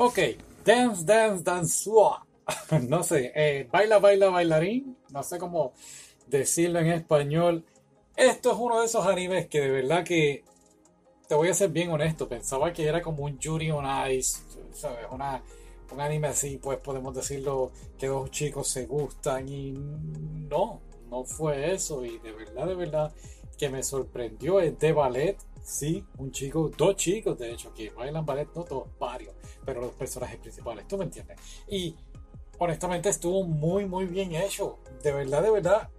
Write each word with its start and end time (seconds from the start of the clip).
Ok, 0.00 0.16
Dance, 0.64 1.04
Dance, 1.04 1.42
Dance, 1.42 1.90
no 2.88 3.02
sé, 3.02 3.32
eh, 3.34 3.68
baila, 3.68 3.98
baila, 3.98 4.28
bailarín, 4.28 4.96
no 5.10 5.24
sé 5.24 5.40
cómo 5.40 5.72
decirlo 6.28 6.78
en 6.78 6.86
español. 6.86 7.64
Esto 8.14 8.52
es 8.52 8.58
uno 8.60 8.78
de 8.78 8.86
esos 8.86 9.04
animes 9.04 9.48
que 9.48 9.60
de 9.60 9.70
verdad 9.70 10.04
que 10.04 10.44
te 11.26 11.34
voy 11.34 11.48
a 11.48 11.54
ser 11.54 11.70
bien 11.70 11.90
honesto, 11.90 12.28
pensaba 12.28 12.72
que 12.72 12.86
era 12.86 13.02
como 13.02 13.24
un 13.24 13.40
Yuri 13.40 13.72
on 13.72 13.86
Ice, 14.12 14.38
¿sabes? 14.72 15.04
Una, 15.10 15.42
un 15.90 16.00
anime 16.00 16.28
así, 16.28 16.58
pues 16.58 16.78
podemos 16.78 17.12
decirlo 17.12 17.72
que 17.98 18.06
dos 18.06 18.30
chicos 18.30 18.68
se 18.68 18.86
gustan 18.86 19.48
y 19.48 19.72
no, 19.72 20.80
no 21.10 21.24
fue 21.24 21.74
eso 21.74 22.04
y 22.04 22.20
de 22.20 22.30
verdad, 22.30 22.66
de 22.68 22.74
verdad 22.76 23.12
que 23.58 23.68
me 23.68 23.82
sorprendió 23.82 24.60
es 24.60 24.78
de 24.78 24.92
ballet, 24.92 25.36
sí, 25.68 26.02
un 26.16 26.32
chico, 26.32 26.70
dos 26.76 26.96
chicos 26.96 27.38
de 27.38 27.52
hecho 27.52 27.74
que 27.74 27.90
bailan 27.90 28.24
ballet, 28.24 28.48
no 28.54 28.64
todos, 28.64 28.88
varios, 28.98 29.34
pero 29.64 29.82
los 29.82 29.92
personajes 29.92 30.38
principales, 30.38 30.88
tú 30.88 30.96
me 30.96 31.04
entiendes. 31.04 31.38
Y 31.68 31.94
honestamente 32.58 33.10
estuvo 33.10 33.44
muy, 33.44 33.84
muy 33.84 34.06
bien 34.06 34.34
hecho, 34.34 34.78
de 35.02 35.12
verdad, 35.12 35.42
de 35.42 35.50
verdad. 35.50 35.90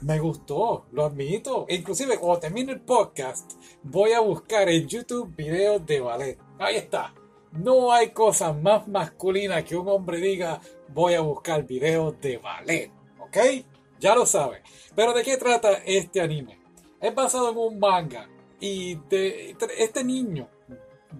Me 0.00 0.20
gustó, 0.20 0.86
lo 0.92 1.06
admito. 1.06 1.66
Inclusive 1.68 2.18
cuando 2.18 2.38
termine 2.38 2.72
el 2.72 2.80
podcast, 2.82 3.54
voy 3.82 4.12
a 4.12 4.20
buscar 4.20 4.68
en 4.68 4.86
YouTube 4.86 5.34
videos 5.34 5.84
de 5.84 6.00
ballet. 6.00 6.38
Ahí 6.58 6.76
está. 6.76 7.12
No 7.50 7.90
hay 7.90 8.10
cosa 8.10 8.52
más 8.52 8.86
masculina 8.86 9.64
que 9.64 9.74
un 9.74 9.88
hombre 9.88 10.18
diga 10.18 10.60
voy 10.88 11.14
a 11.14 11.20
buscar 11.20 11.66
videos 11.66 12.20
de 12.20 12.38
ballet. 12.38 12.92
¿Ok? 13.18 13.36
Ya 13.98 14.14
lo 14.14 14.24
saben. 14.24 14.62
Pero 14.94 15.12
¿de 15.12 15.24
qué 15.24 15.36
trata 15.36 15.72
este 15.84 16.20
anime? 16.20 16.60
Es 17.00 17.12
basado 17.12 17.50
en 17.50 17.56
un 17.56 17.78
manga. 17.80 18.28
Y 18.60 18.96
de, 19.08 19.56
este 19.78 20.02
niño 20.02 20.48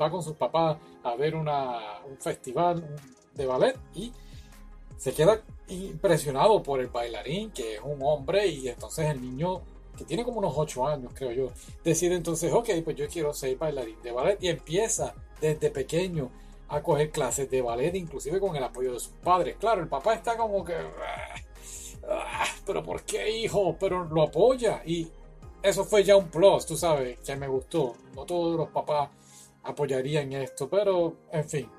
va 0.00 0.10
con 0.10 0.22
sus 0.22 0.34
papás 0.34 0.78
a 1.02 1.14
ver 1.16 1.34
una, 1.34 2.00
un 2.08 2.16
festival 2.18 2.96
de 3.34 3.46
ballet 3.46 3.76
y 3.94 4.12
se 4.96 5.12
queda 5.12 5.40
impresionado 5.68 6.62
por 6.62 6.80
el 6.80 6.88
bailarín, 6.88 7.50
que 7.50 7.74
es 7.74 7.80
un 7.82 7.98
hombre, 8.02 8.46
y 8.46 8.68
entonces 8.68 9.06
el 9.06 9.20
niño, 9.20 9.62
que 9.96 10.04
tiene 10.04 10.24
como 10.24 10.38
unos 10.38 10.54
8 10.56 10.86
años, 10.86 11.12
creo 11.14 11.32
yo, 11.32 11.52
decide 11.84 12.14
entonces, 12.14 12.52
ok, 12.52 12.70
pues 12.84 12.96
yo 12.96 13.08
quiero 13.08 13.32
ser 13.34 13.56
bailarín 13.56 14.00
de 14.02 14.12
ballet, 14.12 14.38
y 14.42 14.48
empieza 14.48 15.14
desde 15.40 15.70
pequeño 15.70 16.30
a 16.68 16.82
coger 16.82 17.10
clases 17.10 17.50
de 17.50 17.62
ballet, 17.62 17.94
inclusive 17.94 18.40
con 18.40 18.56
el 18.56 18.64
apoyo 18.64 18.94
de 18.94 19.00
sus 19.00 19.12
padres. 19.22 19.56
Claro, 19.58 19.82
el 19.82 19.88
papá 19.88 20.14
está 20.14 20.36
como 20.36 20.64
que, 20.64 20.74
ah, 20.74 21.34
ah, 22.08 22.44
pero 22.64 22.82
¿por 22.82 23.02
qué 23.02 23.30
hijo? 23.38 23.76
Pero 23.78 24.04
lo 24.04 24.22
apoya, 24.22 24.82
y 24.84 25.08
eso 25.68 25.84
fue 25.84 26.04
ya 26.04 26.16
un 26.16 26.28
plus, 26.28 26.66
tú 26.66 26.76
sabes, 26.76 27.18
que 27.20 27.36
me 27.36 27.48
gustó. 27.48 27.94
No 28.14 28.24
todos 28.24 28.56
los 28.56 28.68
papás 28.68 29.10
apoyarían 29.62 30.32
esto, 30.32 30.68
pero 30.68 31.16
en 31.32 31.48
fin, 31.48 31.70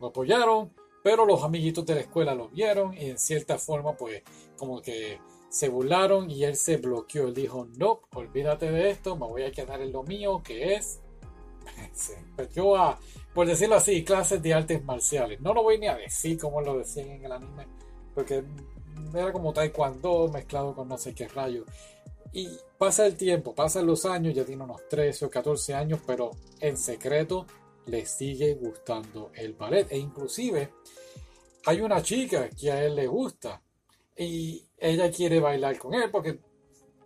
lo 0.00 0.08
apoyaron 0.08 0.72
pero 1.02 1.24
los 1.24 1.42
amiguitos 1.42 1.86
de 1.86 1.94
la 1.94 2.00
escuela 2.00 2.34
lo 2.34 2.48
vieron 2.48 2.92
y 2.94 3.10
en 3.10 3.18
cierta 3.18 3.58
forma 3.58 3.96
pues 3.96 4.22
como 4.56 4.82
que 4.82 5.18
se 5.48 5.68
burlaron 5.68 6.30
y 6.30 6.44
él 6.44 6.56
se 6.56 6.76
bloqueó. 6.76 7.28
Él 7.28 7.34
dijo, 7.34 7.66
no, 7.76 8.02
olvídate 8.14 8.70
de 8.70 8.90
esto, 8.90 9.16
me 9.16 9.26
voy 9.26 9.44
a 9.44 9.52
quedar 9.52 9.80
en 9.80 9.92
lo 9.92 10.02
mío 10.02 10.42
que 10.42 10.74
es... 10.74 11.00
se 11.92 12.22
metió 12.36 12.76
a, 12.76 12.98
por 13.32 13.46
decirlo 13.46 13.76
así, 13.76 14.04
clases 14.04 14.42
de 14.42 14.52
artes 14.52 14.84
marciales. 14.84 15.40
No 15.40 15.54
lo 15.54 15.62
voy 15.62 15.78
ni 15.78 15.86
a 15.86 15.96
decir 15.96 16.38
como 16.38 16.60
lo 16.60 16.78
decían 16.78 17.08
en 17.08 17.24
el 17.24 17.32
anime, 17.32 17.66
porque 18.14 18.44
era 19.14 19.32
como 19.32 19.52
taekwondo 19.52 20.28
mezclado 20.28 20.74
con 20.74 20.88
no 20.88 20.98
sé 20.98 21.14
qué 21.14 21.28
rayo. 21.28 21.64
Y 22.32 22.48
pasa 22.76 23.06
el 23.06 23.16
tiempo, 23.16 23.54
pasan 23.54 23.86
los 23.86 24.04
años, 24.04 24.34
ya 24.34 24.44
tiene 24.44 24.64
unos 24.64 24.88
13 24.88 25.26
o 25.26 25.30
14 25.30 25.74
años, 25.74 26.00
pero 26.06 26.30
en 26.60 26.76
secreto 26.76 27.46
le 27.86 28.06
sigue 28.06 28.54
gustando 28.54 29.30
el 29.34 29.54
ballet. 29.54 29.90
E 29.90 29.98
inclusive 29.98 30.72
hay 31.64 31.80
una 31.80 32.02
chica 32.02 32.48
que 32.50 32.70
a 32.70 32.84
él 32.84 32.94
le 32.96 33.06
gusta 33.06 33.62
y 34.16 34.64
ella 34.76 35.10
quiere 35.10 35.40
bailar 35.40 35.78
con 35.78 35.94
él 35.94 36.10
porque 36.10 36.40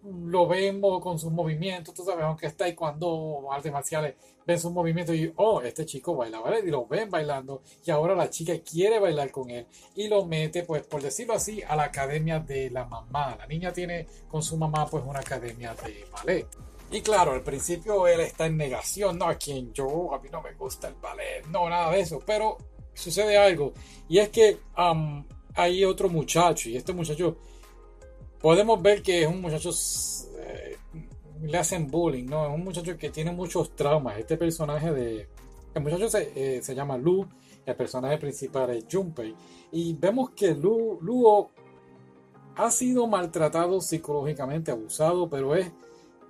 lo 0.05 0.47
vemos 0.49 1.01
con 1.01 1.19
sus 1.19 1.31
movimientos, 1.31 1.95
tú 1.95 2.05
sabes, 2.05 2.25
aunque 2.25 2.47
está 2.47 2.65
ahí 2.65 2.75
cuando 2.75 3.49
artes 3.51 3.73
marciales 3.73 4.15
ven 4.45 4.59
sus 4.59 4.73
movimientos 4.73 5.15
y, 5.15 5.33
oh, 5.37 5.63
este 5.63 5.87
chico 5.87 6.17
baila 6.17 6.41
ballet 6.41 6.67
y 6.67 6.71
lo 6.71 6.87
ven 6.87 7.09
bailando 7.09 7.63
y 7.85 7.91
ahora 7.91 8.15
la 8.15 8.29
chica 8.29 8.53
quiere 8.61 8.99
bailar 8.99 9.31
con 9.31 9.51
él 9.51 9.67
y 9.95 10.09
lo 10.09 10.25
mete, 10.25 10.65
pues, 10.65 10.83
por 10.83 11.03
decirlo 11.03 11.35
así, 11.35 11.63
a 11.63 11.77
la 11.77 11.85
academia 11.85 12.41
de 12.41 12.71
la 12.71 12.85
mamá. 12.85 13.37
La 13.39 13.47
niña 13.47 13.73
tiene 13.73 14.07
con 14.29 14.43
su 14.43 14.57
mamá, 14.57 14.87
pues, 14.87 15.05
una 15.07 15.21
academia 15.21 15.75
de 15.75 16.05
ballet. 16.11 16.47
Y 16.91 17.01
claro, 17.01 17.33
al 17.33 17.43
principio 17.43 18.07
él 18.07 18.21
está 18.21 18.47
en 18.47 18.57
negación, 18.57 19.19
no, 19.19 19.27
a 19.27 19.37
quien 19.37 19.73
yo, 19.73 20.13
a 20.13 20.19
mí 20.19 20.29
no 20.31 20.43
me 20.43 20.53
gusta 20.55 20.89
el 20.89 20.95
ballet, 20.95 21.47
no, 21.47 21.69
nada 21.69 21.91
de 21.91 22.01
eso, 22.01 22.21
pero 22.27 22.59
sucede 22.93 23.39
algo, 23.39 23.73
y 24.09 24.19
es 24.19 24.29
que 24.29 24.59
hay 25.55 25.85
otro 25.87 26.11
muchacho, 26.11 26.69
y 26.69 26.77
este 26.77 26.93
muchacho, 26.93 27.39
podemos 28.43 28.83
ver 28.83 29.03
que 29.03 29.23
es 29.23 29.29
un 29.29 29.41
muchacho, 29.41 29.71
eh, 30.41 30.77
le 31.43 31.59
hacen 31.59 31.87
bullying, 31.87 32.27
¿no? 32.27 32.47
Es 32.47 32.53
un 32.53 32.65
muchacho 32.65 32.99
que 32.99 33.11
tiene 33.11 33.31
muchos 33.31 33.75
traumas, 33.75 34.19
este 34.19 34.37
personaje 34.37 34.93
de, 34.93 35.29
el 35.75 35.83
muchacho 35.83 36.11
se, 36.11 36.59
eh, 36.59 36.75
llama 36.75 36.99
Lu, 36.99 37.27
el 37.65 37.77
personaje 37.77 38.19
principal 38.19 38.71
es 38.71 38.85
Junpei, 38.91 39.35
y 39.71 39.95
vemos 39.95 40.31
que 40.31 40.55
Lu, 40.55 40.99
Luo 41.01 41.51
ha 42.57 42.71
sido 42.71 43.07
maltratado 43.07 43.81
psicológicamente, 43.81 44.73
abusado, 44.73 45.31
pero 45.31 45.55
es 45.55 45.71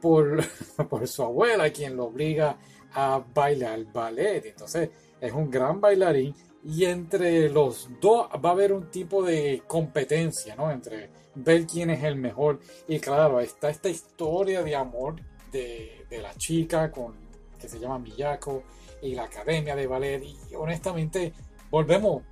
por, 0.00 0.44
por 0.90 1.08
su 1.08 1.22
abuela, 1.22 1.70
quien 1.70 1.96
lo 1.96 2.04
obliga 2.04 2.58
a 2.92 3.24
bailar 3.34 3.84
ballet. 3.92 4.46
Entonces 4.46 4.90
es 5.20 5.32
un 5.32 5.50
gran 5.50 5.80
bailarín 5.80 6.34
y 6.64 6.84
entre 6.84 7.48
los 7.48 7.88
dos 8.00 8.28
va 8.44 8.50
a 8.50 8.52
haber 8.52 8.72
un 8.72 8.90
tipo 8.90 9.22
de 9.22 9.62
competencia, 9.66 10.54
¿no? 10.54 10.70
Entre 10.70 11.10
ver 11.34 11.66
quién 11.66 11.90
es 11.90 12.04
el 12.04 12.16
mejor. 12.16 12.60
Y 12.88 13.00
claro, 13.00 13.40
está 13.40 13.70
esta 13.70 13.88
historia 13.88 14.62
de 14.62 14.76
amor 14.76 15.16
de, 15.50 16.06
la 16.10 16.34
chica 16.34 16.90
con 16.90 17.14
que 17.58 17.68
se 17.68 17.78
llama 17.78 17.98
Miyako 17.98 18.64
y 19.02 19.14
la 19.14 19.24
academia 19.24 19.74
de 19.74 19.86
ballet. 19.86 20.22
Y 20.22 20.54
honestamente, 20.54 21.32
volvemos 21.70 22.22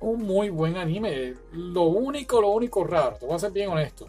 un 0.00 0.22
muy 0.22 0.50
buen 0.50 0.76
anime. 0.76 1.34
Lo 1.52 1.84
único, 1.84 2.40
lo 2.40 2.50
único 2.50 2.84
raro, 2.84 3.16
te 3.16 3.26
voy 3.26 3.34
a 3.34 3.38
ser 3.38 3.52
bien 3.52 3.70
honesto 3.70 4.06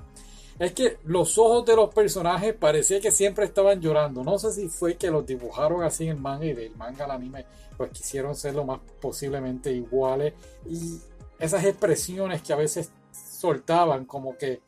es 0.60 0.74
que 0.74 0.98
los 1.06 1.38
ojos 1.38 1.66
de 1.66 1.76
los 1.76 1.94
personajes 1.94 2.54
parecía 2.54 3.00
que 3.00 3.12
siempre 3.12 3.46
estaban 3.46 3.80
llorando. 3.80 4.24
No 4.24 4.38
sé 4.38 4.52
si 4.52 4.68
fue 4.68 4.98
que 4.98 5.10
los 5.10 5.26
dibujaron 5.26 5.84
así 5.84 6.04
en 6.04 6.12
el 6.12 6.18
manga 6.18 6.46
y 6.46 6.54
del 6.54 6.76
manga 6.76 7.06
al 7.06 7.12
anime, 7.12 7.46
pues 7.78 7.92
quisieron 7.92 8.36
ser 8.36 8.56
lo 8.56 8.66
más 8.66 8.80
posiblemente 9.02 9.72
iguales. 9.72 10.34
Y 10.70 11.00
esas 11.40 11.64
expresiones 11.64 12.42
que 12.42 12.52
a 12.52 12.58
veces 12.58 12.92
soltaban, 13.12 14.04
como 14.04 14.38
que 14.38 14.62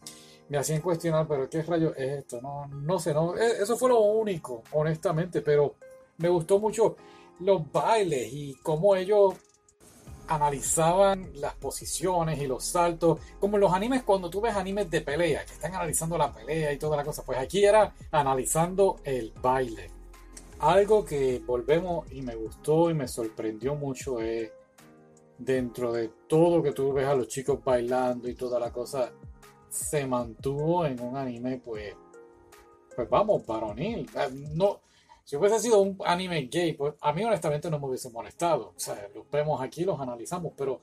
me 0.47 0.57
hacían 0.57 0.81
cuestionar, 0.81 1.27
pero 1.27 1.49
¿qué 1.49 1.61
rayo 1.61 1.93
es 1.95 2.19
esto? 2.19 2.41
No, 2.41 2.67
no 2.67 2.97
sé, 2.99 3.13
no, 3.13 3.37
e, 3.37 3.61
eso 3.61 3.77
fue 3.77 3.89
lo 3.89 3.99
único, 3.99 4.63
honestamente, 4.71 5.41
pero 5.41 5.75
me 6.17 6.29
gustó 6.29 6.57
mucho 6.59 6.95
los 7.39 7.69
bailes 7.69 8.31
y 8.31 8.55
cómo 8.63 8.95
ellos 8.95 9.33
analizaban 10.31 11.29
las 11.35 11.55
posiciones 11.55 12.39
y 12.39 12.47
los 12.47 12.63
saltos, 12.63 13.19
como 13.39 13.57
en 13.57 13.61
los 13.61 13.73
animes 13.73 14.03
cuando 14.03 14.29
tú 14.29 14.39
ves 14.39 14.55
animes 14.55 14.89
de 14.89 15.01
pelea, 15.01 15.45
que 15.45 15.53
están 15.53 15.75
analizando 15.75 16.17
la 16.17 16.31
pelea 16.31 16.71
y 16.71 16.77
toda 16.77 16.95
la 16.95 17.03
cosa, 17.03 17.23
pues 17.23 17.37
aquí 17.37 17.65
era 17.65 17.93
analizando 18.11 18.97
el 19.03 19.33
baile. 19.41 19.91
Algo 20.59 21.03
que 21.03 21.41
volvemos 21.45 22.09
y 22.11 22.21
me 22.21 22.35
gustó 22.35 22.89
y 22.89 22.93
me 22.93 23.07
sorprendió 23.07 23.75
mucho 23.75 24.21
es 24.21 24.51
dentro 25.37 25.91
de 25.91 26.09
todo 26.27 26.63
que 26.63 26.71
tú 26.71 26.93
ves 26.93 27.07
a 27.07 27.15
los 27.15 27.27
chicos 27.27 27.61
bailando 27.63 28.29
y 28.29 28.35
toda 28.35 28.59
la 28.59 28.71
cosa, 28.71 29.11
se 29.69 30.05
mantuvo 30.05 30.85
en 30.85 30.99
un 31.01 31.17
anime 31.17 31.61
pues, 31.63 31.93
pues 32.95 33.09
vamos, 33.09 33.45
varonil. 33.45 34.09
Eh, 34.15 34.29
no, 34.53 34.79
si 35.31 35.37
hubiese 35.37 35.61
sido 35.61 35.79
un 35.79 35.97
anime 36.03 36.49
gay, 36.51 36.73
pues 36.73 36.93
a 36.99 37.13
mí 37.13 37.23
honestamente 37.23 37.69
no 37.69 37.79
me 37.79 37.87
hubiese 37.87 38.09
molestado. 38.09 38.73
O 38.75 38.79
sea, 38.79 39.07
los 39.15 39.31
vemos 39.31 39.61
aquí, 39.61 39.85
los 39.85 39.97
analizamos, 39.97 40.51
pero 40.57 40.81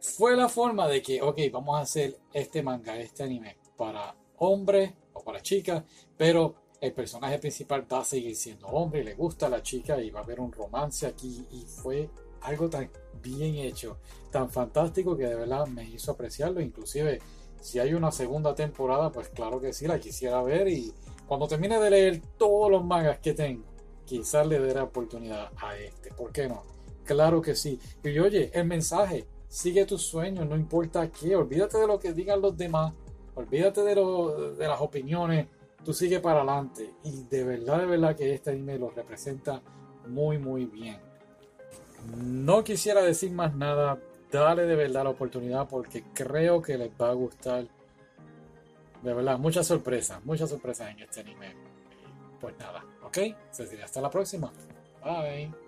fue 0.00 0.34
la 0.34 0.48
forma 0.48 0.88
de 0.88 1.00
que, 1.00 1.22
ok, 1.22 1.38
vamos 1.52 1.78
a 1.78 1.82
hacer 1.82 2.18
este 2.32 2.60
manga, 2.60 2.96
este 2.96 3.22
anime 3.22 3.58
para 3.76 4.16
hombres 4.38 4.92
o 5.12 5.22
para 5.22 5.40
chicas, 5.40 5.84
pero 6.16 6.56
el 6.80 6.92
personaje 6.92 7.38
principal 7.38 7.86
va 7.92 8.00
a 8.00 8.04
seguir 8.04 8.34
siendo 8.34 8.66
hombre, 8.66 9.04
le 9.04 9.14
gusta 9.14 9.46
a 9.46 9.50
la 9.50 9.62
chica 9.62 10.02
y 10.02 10.10
va 10.10 10.18
a 10.18 10.22
haber 10.24 10.40
un 10.40 10.50
romance 10.50 11.06
aquí 11.06 11.46
y 11.52 11.62
fue 11.62 12.10
algo 12.40 12.68
tan 12.68 12.90
bien 13.22 13.54
hecho, 13.54 13.98
tan 14.32 14.50
fantástico 14.50 15.16
que 15.16 15.28
de 15.28 15.36
verdad 15.36 15.68
me 15.68 15.84
hizo 15.84 16.10
apreciarlo, 16.10 16.60
inclusive 16.60 17.20
si 17.60 17.78
hay 17.78 17.94
una 17.94 18.10
segunda 18.10 18.56
temporada, 18.56 19.12
pues 19.12 19.28
claro 19.28 19.60
que 19.60 19.72
sí, 19.72 19.86
la 19.86 20.00
quisiera 20.00 20.42
ver 20.42 20.66
y 20.66 20.92
cuando 21.26 21.48
termine 21.48 21.78
de 21.78 21.90
leer 21.90 22.22
todos 22.36 22.70
los 22.70 22.84
mangas 22.84 23.18
que 23.18 23.34
tengo, 23.34 23.64
quizás 24.04 24.46
le 24.46 24.58
dé 24.58 24.74
la 24.74 24.84
oportunidad 24.84 25.50
a 25.56 25.76
este. 25.76 26.10
¿Por 26.12 26.32
qué 26.32 26.48
no? 26.48 26.62
Claro 27.04 27.40
que 27.40 27.54
sí. 27.54 27.78
Y 28.04 28.18
oye, 28.18 28.50
el 28.54 28.66
mensaje, 28.66 29.26
sigue 29.48 29.84
tus 29.84 30.02
sueños, 30.02 30.46
no 30.46 30.56
importa 30.56 31.10
qué, 31.10 31.36
olvídate 31.36 31.78
de 31.78 31.86
lo 31.86 31.98
que 31.98 32.12
digan 32.12 32.40
los 32.40 32.56
demás, 32.56 32.92
olvídate 33.34 33.82
de, 33.82 33.94
de 33.94 34.68
las 34.68 34.80
opiniones, 34.80 35.46
tú 35.84 35.92
sigue 35.92 36.20
para 36.20 36.42
adelante. 36.42 36.90
Y 37.04 37.24
de 37.24 37.44
verdad, 37.44 37.78
de 37.80 37.86
verdad 37.86 38.16
que 38.16 38.32
este 38.34 38.50
anime 38.50 38.78
lo 38.78 38.90
representa 38.90 39.62
muy, 40.06 40.38
muy 40.38 40.66
bien. 40.66 40.98
No 42.16 42.64
quisiera 42.64 43.02
decir 43.02 43.30
más 43.32 43.54
nada. 43.54 43.98
Dale 44.30 44.64
de 44.64 44.76
verdad 44.76 45.04
la 45.04 45.10
oportunidad 45.10 45.68
porque 45.68 46.04
creo 46.14 46.62
que 46.62 46.78
les 46.78 46.90
va 46.90 47.10
a 47.10 47.14
gustar. 47.14 47.66
De 49.02 49.12
verdad, 49.12 49.38
muchas 49.38 49.66
sorpresas, 49.66 50.24
muchas 50.24 50.50
sorpresas 50.50 50.90
en 50.90 51.00
este 51.00 51.20
anime. 51.20 51.54
Pues 52.40 52.56
nada, 52.58 52.84
ok. 53.02 53.18
Hasta 53.82 54.00
la 54.00 54.10
próxima. 54.10 54.52
Bye. 55.04 55.61